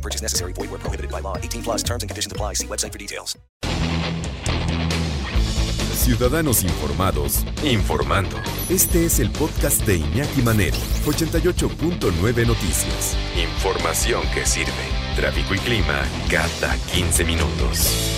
[0.00, 0.54] No purchase necessary.
[0.54, 1.36] Void where prohibited by law.
[1.36, 2.54] 18 plus terms and conditions apply.
[2.54, 3.38] See website for details.
[5.92, 8.36] Ciudadanos informados, informando.
[8.70, 13.16] Este es el podcast de Iñaki Manero, 88.9 Noticias.
[13.36, 14.72] Información que sirve.
[15.14, 18.16] Tráfico y clima cada 15 minutos.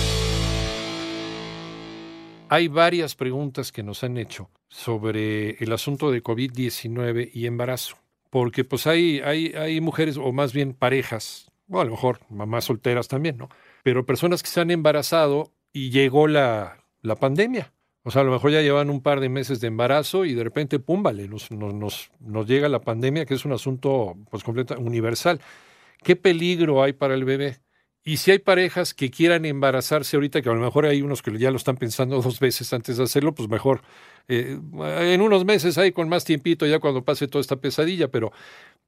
[2.47, 7.97] Hay varias preguntas que nos han hecho sobre el asunto de COVID-19 y embarazo.
[8.29, 12.65] Porque pues hay, hay, hay mujeres, o más bien parejas, o a lo mejor mamás
[12.65, 13.49] solteras también, ¿no?
[13.83, 17.73] Pero personas que se han embarazado y llegó la, la pandemia.
[18.03, 20.43] O sea, a lo mejor ya llevan un par de meses de embarazo y de
[20.43, 24.43] repente, pum, vale, nos, nos, nos, llega la pandemia, que es un asunto pues
[24.77, 25.39] universal.
[26.03, 27.59] ¿Qué peligro hay para el bebé?
[28.05, 31.37] Y si hay parejas que quieran embarazarse ahorita, que a lo mejor hay unos que
[31.37, 33.81] ya lo están pensando dos veces antes de hacerlo, pues mejor
[34.27, 38.33] eh, en unos meses ahí con más tiempito ya cuando pase toda esta pesadilla, pero,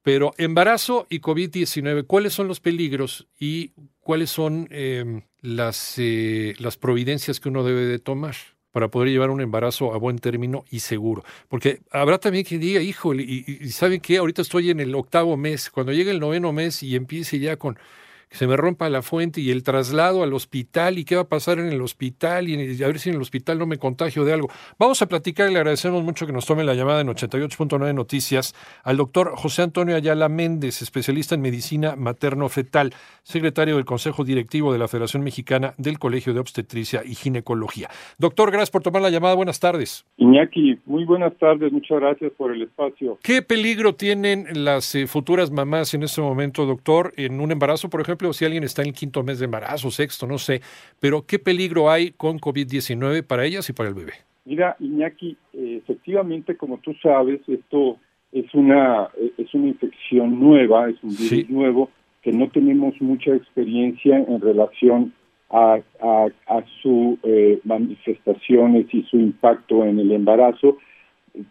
[0.01, 3.71] pero embarazo y COVID-19, ¿cuáles son los peligros y
[4.01, 8.35] cuáles son eh, las, eh, las providencias que uno debe de tomar?
[8.71, 11.23] para poder llevar un embarazo a buen término y seguro.
[11.47, 14.17] Porque habrá también quien diga, híjole, y, y, ¿saben qué?
[14.17, 17.79] Ahorita estoy en el octavo mes, cuando llegue el noveno mes y empiece ya con
[18.29, 21.29] que se me rompa la fuente y el traslado al hospital y qué va a
[21.29, 24.33] pasar en el hospital y a ver si en el hospital no me contagio de
[24.33, 24.49] algo.
[24.77, 28.55] Vamos a platicar y le agradecemos mucho que nos tome la llamada en 88.9 Noticias
[28.83, 34.79] al doctor José Antonio Ayala Méndez, especialista en medicina materno-fetal, secretario del Consejo Directivo de
[34.79, 37.89] la Federación Mexicana del Colegio de Obstetricia y Ginecología.
[38.17, 39.35] Doctor, gracias por tomar la llamada.
[39.35, 40.05] Buenas tardes.
[40.17, 41.71] Iñaki, muy buenas tardes.
[41.71, 43.17] Muchas gracias por el espacio.
[43.23, 48.01] ¿Qué peligro tienen las eh, futuras mamás en este momento, doctor, en un embarazo, por
[48.01, 48.24] ejemplo?
[48.33, 50.61] Si alguien está en el quinto mes de embarazo, sexto, no sé,
[50.99, 54.13] pero ¿qué peligro hay con COVID-19 para ellas y para el bebé?
[54.45, 57.97] Mira, Iñaki, efectivamente, como tú sabes, esto
[58.31, 61.45] es una es una infección nueva, es un virus sí.
[61.49, 61.89] nuevo
[62.21, 65.13] que no tenemos mucha experiencia en relación
[65.51, 70.77] a, a, a sus eh, manifestaciones y su impacto en el embarazo.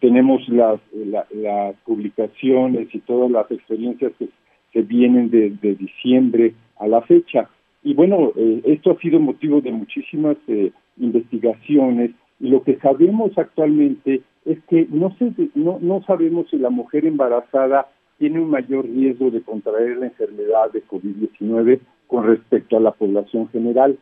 [0.01, 4.27] Tenemos las, la, las publicaciones y todas las experiencias que,
[4.75, 7.49] que vienen de, de diciembre a la fecha.
[7.81, 13.31] Y bueno, eh, esto ha sido motivo de muchísimas eh, investigaciones y lo que sabemos
[13.37, 17.87] actualmente es que no, se, no, no sabemos si la mujer embarazada
[18.17, 23.47] tiene un mayor riesgo de contraer la enfermedad de COVID-19 con respecto a la población
[23.53, 23.97] general.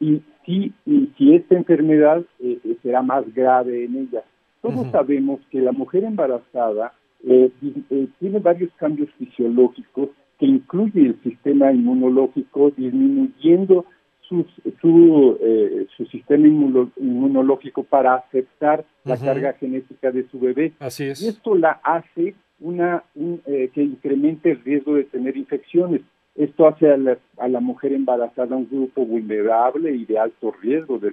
[0.00, 4.24] Y si, y si esta enfermedad eh, será más grave en ella.
[4.62, 4.90] Todos uh -huh.
[4.90, 6.92] sabemos que la mujer embarazada
[7.24, 7.50] eh,
[7.90, 13.84] eh, tiene varios cambios fisiológicos que incluye el sistema inmunológico disminuyendo
[14.28, 14.46] su,
[14.80, 19.24] su, eh, su sistema inmuno, inmunológico para aceptar la uh -huh.
[19.24, 20.72] carga genética de su bebé.
[20.78, 21.22] Así es.
[21.22, 26.02] Y esto la hace una un, eh, que incremente el riesgo de tener infecciones.
[26.34, 30.98] Esto hace a la, a la mujer embarazada un grupo vulnerable y de alto riesgo
[30.98, 31.12] de,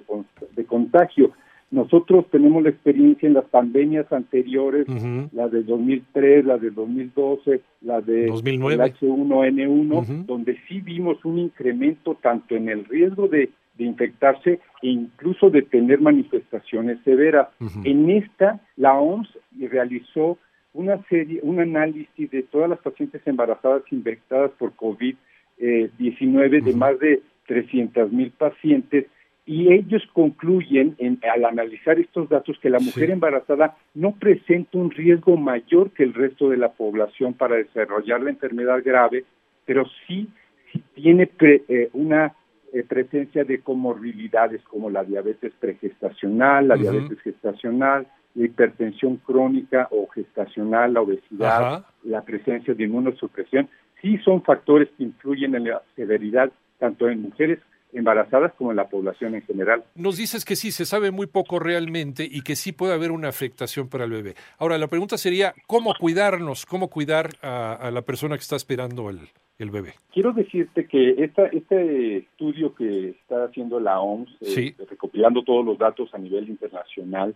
[0.54, 1.32] de contagio.
[1.70, 5.28] Nosotros tenemos la experiencia en las pandemias anteriores, uh -huh.
[5.32, 8.84] la de 2003, la de 2012, la de 2009.
[8.84, 10.26] H1N1, uh -huh.
[10.26, 15.62] donde sí vimos un incremento tanto en el riesgo de, de infectarse e incluso de
[15.62, 17.48] tener manifestaciones severas.
[17.60, 17.82] Uh -huh.
[17.84, 19.28] En esta, la OMS
[19.58, 20.38] realizó
[20.72, 25.16] una serie, un análisis de todas las pacientes embarazadas infectadas por COVID-19
[25.58, 29.06] eh, de más de 300 mil pacientes
[29.46, 33.12] y ellos concluyen en, al analizar estos datos que la mujer sí.
[33.12, 38.30] embarazada no presenta un riesgo mayor que el resto de la población para desarrollar la
[38.30, 39.24] enfermedad grave,
[39.64, 40.28] pero sí,
[40.72, 42.34] sí tiene pre, eh, una
[42.72, 46.80] eh, presencia de comorbilidades como la diabetes pregestacional, la uh -huh.
[46.80, 51.86] diabetes gestacional, la hipertensión crónica o gestacional, la obesidad, Ajá.
[52.02, 53.68] la presencia de inmunosupresión,
[54.02, 57.60] sí son factores que influyen en la severidad tanto en mujeres
[57.96, 59.84] embarazadas como en la población en general.
[59.94, 63.28] Nos dices que sí, se sabe muy poco realmente y que sí puede haber una
[63.28, 64.34] afectación para el bebé.
[64.58, 66.66] Ahora, la pregunta sería, ¿cómo cuidarnos?
[66.66, 69.20] ¿Cómo cuidar a, a la persona que está esperando el,
[69.58, 69.94] el, bebé?
[70.12, 74.74] Quiero decirte que esta, este estudio que está haciendo la OMS, eh, sí.
[74.78, 77.34] eh, recopilando todos los datos a nivel internacional,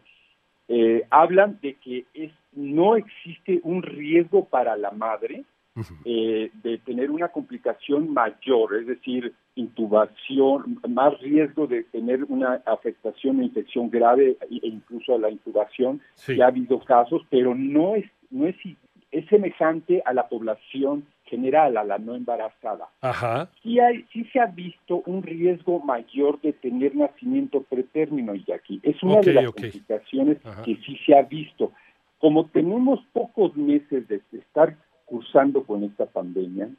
[0.68, 5.44] eh, hablan de que es, no existe un riesgo para la madre
[6.04, 13.40] eh, de tener una complicación mayor, es decir, intubación, más riesgo de tener una afectación
[13.40, 16.00] o infección grave e incluso a la intubación.
[16.26, 18.56] Ya ha habido casos, pero no es, no es,
[19.10, 22.88] es semejante a la población general, a la no embarazada.
[23.00, 23.48] Ajá.
[23.62, 28.80] Sí, hay, sí se ha visto un riesgo mayor de tener nacimiento pretérmino, y aquí
[28.82, 31.72] es una de las complicaciones que sí se ha visto.
[32.18, 34.76] Como tenemos pocos meses de estar
[35.10, 36.70] cursando con esta pandemia,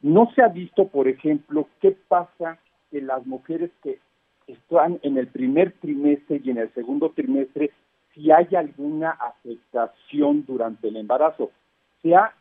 [0.00, 2.58] no se ha visto, por ejemplo, qué pasa
[2.92, 3.98] en las mujeres que
[4.46, 7.72] están en el primer trimestre y en el segundo trimestre,
[8.14, 11.50] si hay alguna afectación durante el embarazo.
[12.02, 12.32] Se ha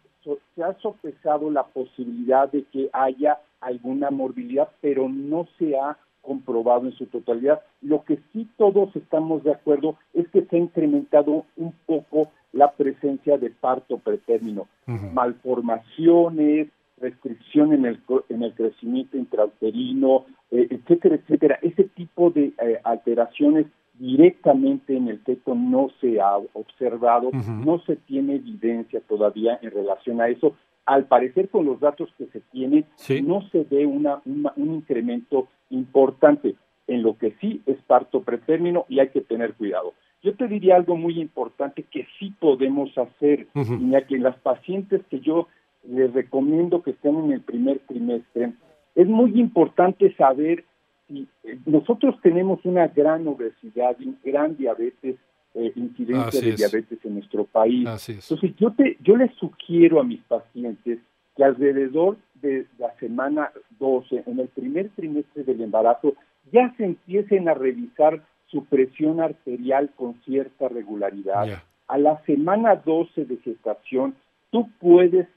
[0.56, 6.86] se ha sopesado la posibilidad de que haya alguna morbilidad, pero no se ha comprobado
[6.86, 7.62] en su totalidad.
[7.82, 12.72] Lo que sí todos estamos de acuerdo es que se ha incrementado un poco la
[12.72, 14.68] presencia de parto pretérmino,
[15.14, 16.70] malformaciones,
[17.00, 18.00] restricción en el,
[18.30, 21.60] en el crecimiento intrauterino, eh, etcétera, etcétera.
[21.62, 27.98] Ese tipo de eh, alteraciones directamente en el feto no se ha observado, no se
[27.98, 30.56] tiene evidencia todavía en relación a eso.
[30.86, 32.86] Al parecer, con los datos que se tienen,
[33.24, 36.56] no se ve una, un incremento importante.
[36.88, 39.94] En lo que sí es parto pretérmino y hay que tener cuidado.
[40.22, 45.20] Yo te diría algo muy importante que sí podemos hacer, ya que las pacientes que
[45.22, 45.48] yo
[45.88, 48.54] les recomiendo que estén en el primer trimestre,
[48.96, 50.66] es muy importante saber
[51.08, 55.16] y eh, nosotros tenemos una gran obesidad, un gran diabetes,
[55.56, 57.88] eh, incidencia de diabetes en nuestro país.
[58.08, 61.00] Entonces yo te, yo les sugiero a mis pacientes
[61.36, 66.14] que alrededor de la semana 12, en el primer trimestre del embarazo,
[66.52, 71.62] ya se empiecen a revisar su presión arterial con cierta regularidad.
[71.88, 74.16] A la semana 12 de gestación,
[74.52, 75.28] tú puedes,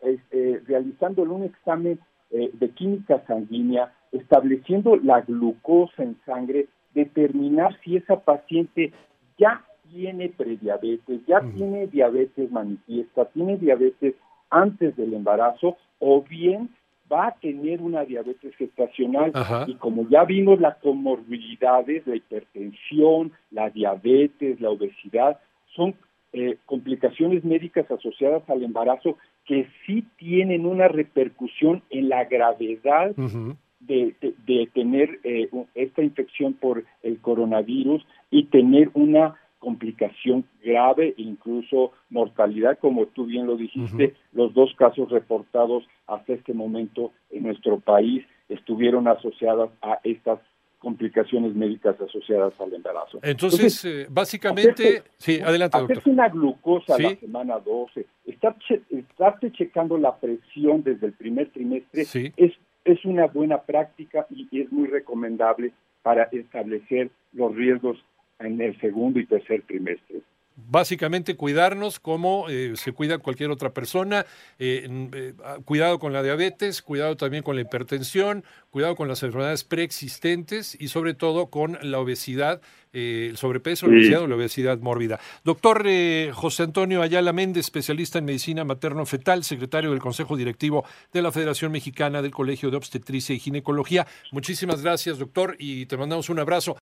[0.00, 1.98] eh, eh realizándole un examen
[2.30, 8.90] de química sanguínea, estableciendo la glucosa en sangre, determinar si esa paciente
[9.36, 9.62] ya
[9.92, 14.14] tiene prediabetes, ya tiene diabetes manifiesta, tiene diabetes
[14.50, 16.70] antes del embarazo o bien
[17.12, 19.32] va a tener una diabetes gestacional
[19.66, 25.38] y como ya vimos las comorbilidades, la hipertensión, la diabetes, la obesidad,
[25.74, 25.94] son
[26.32, 33.14] eh, complicaciones médicas asociadas al embarazo que sí tienen una repercusión en la gravedad
[33.80, 34.14] de,
[34.72, 43.06] tener eh, esta infección por el coronavirus y tener una complicación grave, incluso mortalidad, como
[43.06, 49.06] tú bien lo dijiste, los dos casos reportados hasta este momento en nuestro país estuvieron
[49.06, 50.40] asociadas a estas
[50.80, 53.20] complicaciones médicas asociadas al embarazo.
[53.22, 55.98] Entonces, eh, básicamente, sí, adelante, doctor.
[55.98, 58.56] Hacerse una glucosa la semana 12, estar
[58.90, 62.02] estarte checando la presión desde el primer trimestre
[62.36, 62.52] es
[62.84, 65.72] es una buena práctica y es muy recomendable
[66.02, 68.04] para establecer los riesgos
[68.46, 70.22] en el segundo y tercer trimestre.
[70.54, 74.26] Básicamente cuidarnos como eh, se cuida cualquier otra persona,
[74.58, 75.32] eh, eh,
[75.64, 80.88] cuidado con la diabetes, cuidado también con la hipertensión, cuidado con las enfermedades preexistentes y
[80.88, 82.60] sobre todo con la obesidad,
[82.92, 85.18] el sobrepeso, la obesidad o la obesidad mórbida.
[85.44, 85.86] Doctor
[86.32, 91.72] José Antonio Ayala Méndez, especialista en medicina materno-fetal, secretario del Consejo Directivo de la Federación
[91.72, 94.06] Mexicana del Colegio de Obstetricia y Ginecología.
[94.30, 96.76] Muchísimas gracias, doctor, y te mandamos un abrazo.